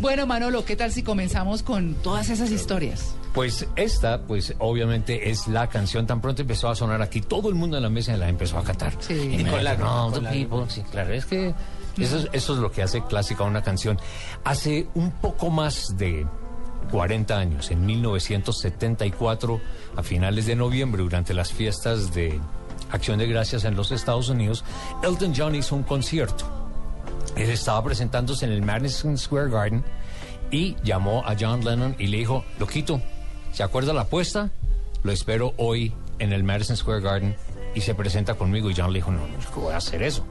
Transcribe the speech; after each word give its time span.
Bueno, 0.00 0.26
Manolo, 0.26 0.64
¿qué 0.64 0.76
tal 0.76 0.92
si 0.92 1.02
comenzamos 1.02 1.62
con 1.62 1.94
todas 1.94 2.28
esas 2.30 2.50
historias? 2.50 3.14
Pues 3.34 3.66
esta, 3.76 4.22
pues 4.22 4.54
obviamente 4.58 5.30
es 5.30 5.48
la 5.48 5.68
canción 5.68 6.06
tan 6.06 6.20
pronto 6.20 6.42
empezó 6.42 6.68
a 6.68 6.74
sonar 6.74 7.02
aquí. 7.02 7.20
Todo 7.20 7.48
el 7.48 7.54
mundo 7.54 7.76
en 7.76 7.82
la 7.82 7.90
mesa 7.90 8.16
la 8.16 8.28
empezó 8.28 8.58
a 8.58 8.64
cantar. 8.64 8.94
Sí. 9.00 9.36
Y 9.40 9.44
Con 9.44 9.62
la, 9.64 9.76
no, 9.76 10.10
con 10.12 10.24
la- 10.24 10.30
people, 10.30 10.64
sí, 10.68 10.82
claro, 10.90 11.12
es 11.12 11.26
que 11.26 11.54
eso 11.98 12.18
es, 12.18 12.28
eso 12.32 12.52
es 12.54 12.58
lo 12.60 12.70
que 12.70 12.82
hace 12.82 13.02
clásica 13.04 13.42
una 13.44 13.62
canción. 13.62 13.98
Hace 14.44 14.86
un 14.94 15.10
poco 15.10 15.50
más 15.50 15.96
de 15.96 16.26
40 16.90 17.36
años, 17.38 17.70
en 17.70 17.84
1974, 17.84 19.60
a 19.96 20.02
finales 20.02 20.46
de 20.46 20.56
noviembre, 20.56 21.02
durante 21.02 21.34
las 21.34 21.52
fiestas 21.52 22.14
de 22.14 22.40
Acción 22.90 23.18
de 23.18 23.26
Gracias 23.26 23.64
en 23.64 23.74
los 23.76 23.90
Estados 23.92 24.28
Unidos, 24.30 24.64
Elton 25.02 25.32
John 25.36 25.54
hizo 25.54 25.74
un 25.76 25.82
concierto. 25.82 26.67
Él 27.36 27.50
estaba 27.50 27.82
presentándose 27.84 28.44
en 28.46 28.52
el 28.52 28.62
Madison 28.62 29.16
Square 29.16 29.50
Garden 29.50 29.84
y 30.50 30.76
llamó 30.82 31.22
a 31.26 31.36
John 31.38 31.64
Lennon 31.64 31.94
y 31.98 32.06
le 32.08 32.18
dijo, 32.18 32.44
Loquito, 32.58 33.00
¿se 33.52 33.62
acuerda 33.62 33.92
la 33.92 34.02
apuesta? 34.02 34.50
Lo 35.02 35.12
espero 35.12 35.54
hoy 35.56 35.92
en 36.18 36.32
el 36.32 36.42
Madison 36.42 36.76
Square 36.76 37.00
Garden 37.00 37.36
y 37.74 37.80
se 37.82 37.94
presenta 37.94 38.34
conmigo. 38.34 38.70
Y 38.70 38.74
John 38.76 38.92
le 38.92 38.98
dijo, 38.98 39.10
no, 39.12 39.20
no, 39.26 39.34
¿cómo 39.54 39.66
voy 39.66 39.74
a 39.74 39.78
hacer 39.78 40.02
eso? 40.02 40.24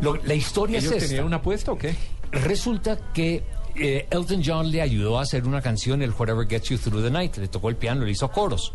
Lo- 0.00 0.16
la 0.16 0.34
historia 0.34 0.78
es 0.78 0.84
¿Ellos 0.84 0.96
esta. 0.96 1.08
tenían 1.08 1.26
una 1.26 1.36
apuesta 1.36 1.70
o 1.72 1.78
qué? 1.78 1.94
Resulta 2.32 2.96
que 3.12 3.44
eh, 3.76 4.06
Elton 4.10 4.42
John 4.44 4.70
le 4.70 4.82
ayudó 4.82 5.18
a 5.18 5.22
hacer 5.22 5.44
una 5.46 5.62
canción, 5.62 6.02
el 6.02 6.10
Whatever 6.12 6.48
Gets 6.48 6.70
You 6.70 6.78
Through 6.78 7.04
the 7.04 7.10
Night. 7.10 7.36
Le 7.36 7.46
tocó 7.48 7.68
el 7.68 7.76
piano, 7.76 8.04
le 8.04 8.10
hizo 8.10 8.28
coros. 8.30 8.72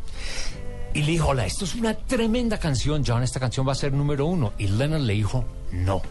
Y 0.94 1.02
le 1.02 1.12
dijo, 1.14 1.30
hola, 1.30 1.46
esto 1.46 1.66
es 1.66 1.74
una 1.76 1.96
tremenda 1.96 2.60
canción, 2.60 3.04
John, 3.06 3.24
esta 3.24 3.40
canción 3.40 3.68
va 3.68 3.72
a 3.72 3.76
ser 3.76 3.92
número 3.94 4.28
uno. 4.28 4.54
Y 4.60 4.68
Lennon 4.68 5.06
le 5.08 5.14
dijo, 5.14 5.44
no, 5.72 6.02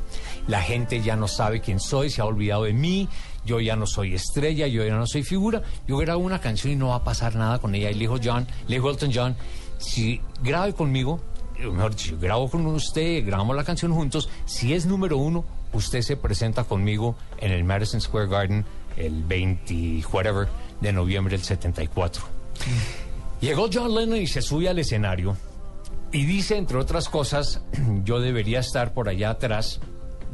la 0.46 0.62
gente 0.62 1.00
ya 1.02 1.16
no 1.16 1.28
sabe 1.28 1.60
quién 1.60 1.80
soy, 1.80 2.10
se 2.10 2.20
ha 2.20 2.24
olvidado 2.24 2.64
de 2.64 2.72
mí, 2.72 3.08
yo 3.44 3.60
ya 3.60 3.76
no 3.76 3.86
soy 3.86 4.14
estrella, 4.14 4.66
yo 4.66 4.84
ya 4.84 4.94
no 4.94 5.06
soy 5.06 5.22
figura, 5.22 5.62
yo 5.86 5.96
grabo 5.98 6.20
una 6.20 6.40
canción 6.40 6.72
y 6.72 6.76
no 6.76 6.88
va 6.88 6.96
a 6.96 7.04
pasar 7.04 7.34
nada 7.34 7.58
con 7.58 7.74
ella. 7.74 7.90
Y 7.90 7.94
le 7.94 8.00
dijo 8.00 8.18
John, 8.22 8.46
le 8.66 8.76
dijo 8.76 8.90
Elton 8.90 9.10
John, 9.12 9.36
si 9.78 10.20
grabe 10.42 10.72
conmigo, 10.72 11.20
eh, 11.58 11.66
mejor 11.66 11.94
dicho, 11.94 12.16
grabo 12.20 12.48
con 12.48 12.66
usted, 12.66 13.24
grabamos 13.24 13.56
la 13.56 13.64
canción 13.64 13.92
juntos, 13.92 14.28
si 14.44 14.74
es 14.74 14.86
número 14.86 15.16
uno, 15.16 15.44
usted 15.72 16.02
se 16.02 16.16
presenta 16.16 16.64
conmigo 16.64 17.16
en 17.38 17.52
el 17.52 17.64
Madison 17.64 18.00
Square 18.00 18.28
Garden 18.28 18.64
el 18.96 19.24
20, 19.24 20.04
whatever, 20.12 20.48
de 20.80 20.92
noviembre 20.92 21.36
del 21.36 21.44
74. 21.44 22.22
Llegó 23.40 23.68
John 23.72 23.94
Lennon 23.94 24.18
y 24.18 24.26
se 24.26 24.42
sube 24.42 24.68
al 24.68 24.78
escenario 24.78 25.36
y 26.12 26.26
dice, 26.26 26.56
entre 26.56 26.76
otras 26.76 27.08
cosas, 27.08 27.62
yo 28.04 28.20
debería 28.20 28.60
estar 28.60 28.92
por 28.92 29.08
allá 29.08 29.30
atrás 29.30 29.80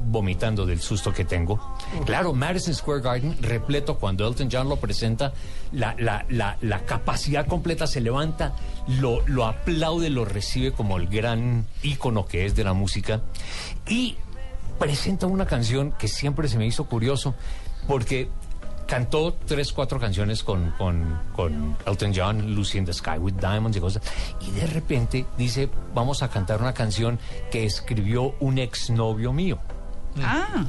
vomitando 0.07 0.65
del 0.65 0.81
susto 0.81 1.13
que 1.13 1.25
tengo. 1.25 1.59
Claro, 2.07 2.33
Madison 2.33 2.75
Square 2.75 3.01
Garden, 3.03 3.37
repleto, 3.41 3.97
cuando 3.99 4.27
Elton 4.27 4.49
John 4.51 4.69
lo 4.69 4.77
presenta, 4.77 5.33
la, 5.73 5.95
la- 5.99 6.25
la- 6.29 6.57
la 6.63 6.81
capacidad 6.87 7.47
completa 7.47 7.87
se 7.87 8.01
levanta, 8.01 8.55
lo, 9.01 9.27
lo 9.27 9.47
aplaude, 9.47 10.11
lo 10.11 10.25
recibe 10.25 10.73
como 10.73 10.97
el 10.97 11.08
gran 11.08 11.67
ícono 11.83 12.27
que 12.27 12.47
es 12.47 12.55
de 12.55 12.64
la 12.64 12.73
música 12.73 13.20
y 13.89 14.17
presenta 14.79 15.27
una 15.27 15.47
canción 15.47 15.92
que 15.92 16.08
siempre 16.08 16.48
se 16.48 16.57
me 16.58 16.67
hizo 16.67 16.85
curioso 16.87 17.35
porque 17.87 18.29
cantó 18.87 19.35
tres, 19.45 19.73
cuatro 19.73 20.01
canciones 20.01 20.42
con, 20.42 20.70
con, 20.79 21.19
con 21.37 21.77
Elton 21.85 22.13
John, 22.14 22.55
Lucy 22.55 22.79
in 22.79 22.87
the 22.87 22.92
Sky 22.95 23.19
with 23.19 23.35
Diamonds 23.35 23.77
y 23.77 23.81
cosas. 23.81 24.03
Y 24.41 24.51
de 24.53 24.67
repente 24.67 25.27
dice, 25.37 25.69
vamos 25.95 26.23
a 26.23 26.29
cantar 26.31 26.63
una 26.63 26.73
canción 26.73 27.19
que 27.51 27.67
escribió 27.67 28.35
un 28.41 28.57
exnovio 28.58 29.33
mío. 29.33 29.58
Ah, 30.23 30.64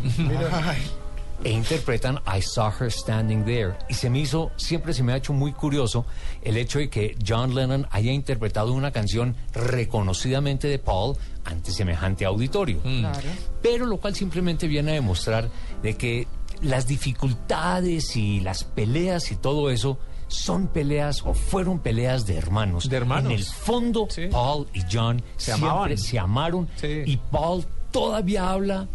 E 1.41 1.51
interpretan 1.51 2.19
I 2.27 2.41
Saw 2.41 2.69
Her 2.81 2.91
Standing 2.91 3.45
There. 3.45 3.75
Y 3.87 3.93
se 3.93 4.09
me 4.09 4.19
hizo, 4.19 4.51
siempre 4.57 4.93
se 4.93 5.03
me 5.03 5.13
ha 5.13 5.15
hecho 5.17 5.31
muy 5.31 5.53
curioso 5.53 6.05
el 6.41 6.57
hecho 6.57 6.79
de 6.79 6.89
que 6.89 7.15
John 7.25 7.55
Lennon 7.55 7.87
haya 7.91 8.11
interpretado 8.11 8.73
una 8.73 8.91
canción 8.91 9.37
reconocidamente 9.53 10.67
de 10.67 10.79
Paul 10.79 11.15
ante 11.45 11.71
semejante 11.71 12.25
auditorio. 12.25 12.81
claro. 12.81 13.29
Pero 13.61 13.85
lo 13.85 13.97
cual 13.97 14.15
simplemente 14.15 14.67
viene 14.67 14.91
a 14.91 14.93
demostrar 14.95 15.49
de 15.81 15.95
que 15.95 16.27
las 16.61 16.87
dificultades 16.87 18.17
y 18.17 18.41
las 18.41 18.65
peleas 18.65 19.31
y 19.31 19.37
todo 19.37 19.69
eso 19.69 19.97
son 20.27 20.67
peleas 20.67 21.21
o 21.25 21.33
fueron 21.33 21.79
peleas 21.79 22.25
de 22.25 22.35
hermanos. 22.35 22.89
De 22.89 22.97
hermanos. 22.97 23.31
En 23.31 23.37
el 23.39 23.45
fondo, 23.45 24.07
Sí. 24.09 24.27
Paul 24.29 24.67
y 24.73 24.81
John 24.91 25.23
Se 25.37 25.45
siempre 25.53 25.69
amaban. 25.69 25.97
se 25.97 26.19
amaron 26.19 26.67
Sí. 26.75 27.01
y 27.05 27.15
Paul 27.31 27.65
todavía 27.91 28.49
habla 28.51 28.87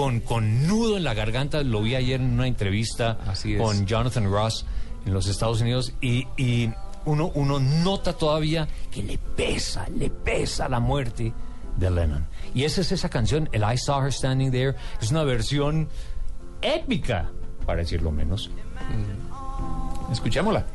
con, 0.00 0.20
con 0.20 0.66
nudo 0.66 0.96
en 0.96 1.04
la 1.04 1.12
garganta. 1.12 1.62
Lo 1.62 1.82
vi 1.82 1.94
ayer 1.94 2.20
en 2.20 2.32
una 2.32 2.46
entrevista 2.46 3.18
Así 3.26 3.56
con 3.56 3.86
Jonathan 3.86 4.30
Ross 4.30 4.64
en 5.04 5.12
los 5.12 5.26
Estados 5.26 5.60
Unidos 5.60 5.92
y, 6.00 6.26
y 6.38 6.70
uno, 7.04 7.30
uno 7.34 7.60
nota 7.60 8.14
todavía 8.14 8.66
que 8.90 9.02
le 9.02 9.18
pesa, 9.18 9.86
le 9.94 10.08
pesa 10.08 10.68
la 10.68 10.80
muerte 10.80 11.32
de 11.76 11.90
Lennon. 11.90 12.26
Y 12.54 12.64
esa 12.64 12.80
es 12.80 12.92
esa 12.92 13.10
canción, 13.10 13.48
el 13.52 13.62
I 13.62 13.76
Saw 13.76 14.04
Her 14.04 14.12
Standing 14.12 14.50
There, 14.50 14.74
es 15.00 15.10
una 15.10 15.22
versión 15.22 15.88
épica, 16.62 17.30
para 17.66 17.80
decirlo 17.80 18.10
menos. 18.10 18.50
Escuchémosla. 20.10 20.66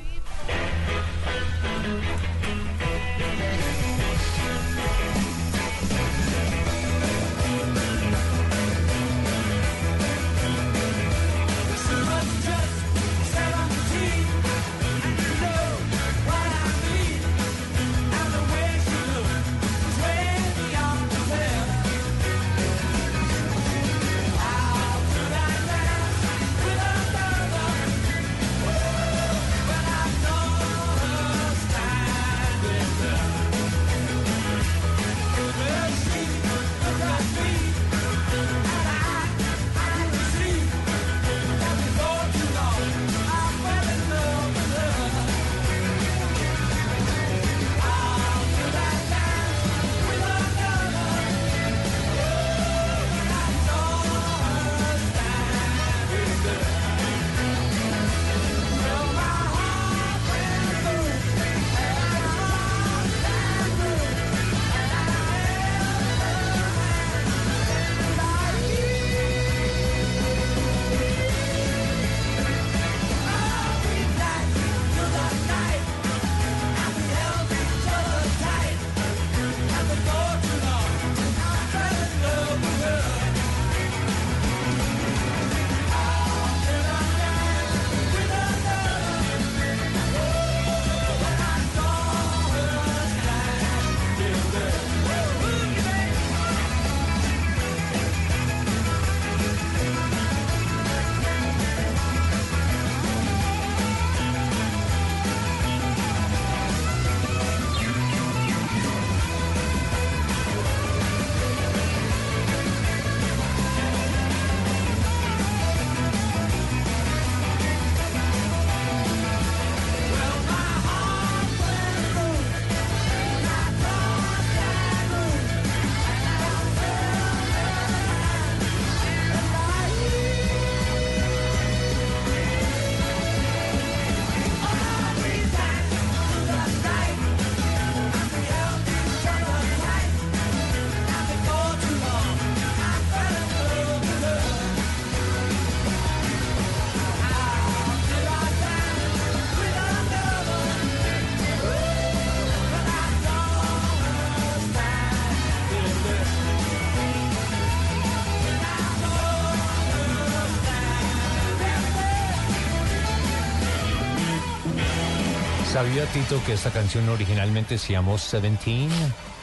¿Sabía 165.75 166.05
Tito 166.05 166.41
que 166.45 166.53
esta 166.53 166.71
canción 166.71 167.09
originalmente 167.09 167.77
se 167.77 167.91
llamó 167.91 168.17
Seventeen? 168.17 168.89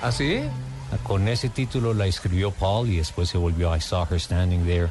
¿Ah, 0.01 0.11
sí? 0.11 0.41
Con 1.03 1.29
ese 1.29 1.51
título 1.51 1.93
la 1.93 2.07
escribió 2.07 2.53
Paul 2.53 2.89
y 2.89 2.97
después 2.97 3.29
se 3.29 3.37
volvió 3.37 3.77
I 3.77 3.83
Saw 3.83 4.07
Her 4.11 4.19
Standing 4.19 4.65
There, 4.65 4.89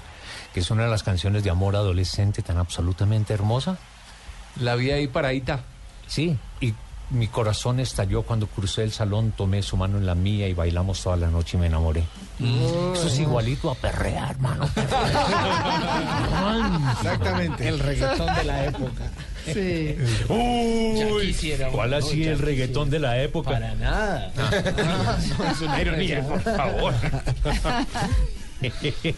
que 0.54 0.60
es 0.60 0.70
una 0.70 0.84
de 0.84 0.92
las 0.92 1.02
canciones 1.02 1.44
de 1.44 1.50
amor 1.50 1.76
adolescente 1.76 2.44
tan 2.44 2.60
absolutamente 2.60 3.34
hermosa. 3.34 3.80
La 4.60 4.76
vi 4.76 4.92
ahí 4.92 5.08
paradita. 5.08 5.62
Sí, 6.06 6.38
y 6.60 6.76
mi 7.10 7.28
corazón 7.28 7.80
estalló 7.80 8.22
cuando 8.22 8.46
crucé 8.46 8.84
el 8.84 8.92
salón, 8.92 9.34
tomé 9.36 9.64
su 9.64 9.78
mano 9.78 9.98
en 9.98 10.06
la 10.06 10.14
mía 10.14 10.48
y 10.48 10.54
bailamos 10.54 11.02
toda 11.02 11.18
la 11.18 11.32
noche 11.32 11.58
y 11.58 11.62
me 11.62 11.66
enamoré. 11.66 12.04
Eso 12.40 13.08
es 13.08 13.18
igualito 13.18 13.72
a 13.72 13.74
perrear, 13.74 14.30
hermano. 14.30 14.66
Exactamente. 16.92 17.68
El 17.68 17.80
reggaetón 17.80 18.36
de 18.36 18.44
la 18.44 18.66
época. 18.66 19.10
Sí. 19.46 19.96
Uno, 20.30 21.72
¿Cuál 21.72 21.94
así 21.94 22.24
Ya 22.24 22.32
el 22.32 22.40
reggaetón 22.40 22.90
de 22.90 23.00
la 23.00 23.22
época? 23.22 23.52
Para 23.52 23.76
nada. 23.76 24.32
No, 25.38 25.52
es 25.52 25.62
una 25.62 25.82
ironía, 25.82 26.22
por 26.28 26.42
favor. 26.42 26.94